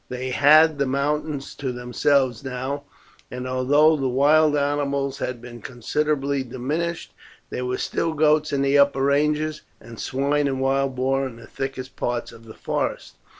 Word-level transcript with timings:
They 0.09 0.31
had 0.31 0.79
the 0.79 0.87
mountains 0.87 1.53
to 1.53 1.71
themselves 1.71 2.43
now, 2.43 2.85
and 3.29 3.47
although 3.47 3.95
the 3.95 4.09
wild 4.09 4.57
animals 4.57 5.19
had 5.19 5.39
been 5.39 5.61
considerably 5.61 6.41
diminished, 6.41 7.13
there 7.51 7.65
were 7.67 7.77
still 7.77 8.13
goats 8.15 8.51
in 8.51 8.63
the 8.63 8.79
upper 8.79 9.03
ranges, 9.03 9.61
and 9.79 9.99
swine 9.99 10.47
and 10.47 10.59
wild 10.59 10.95
boar 10.95 11.27
in 11.27 11.35
the 11.35 11.45
thickest 11.45 11.97
parts 11.97 12.31
of 12.31 12.45
the 12.45 12.55
forests. 12.55 13.13